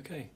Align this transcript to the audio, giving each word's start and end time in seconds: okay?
okay? 0.00 0.30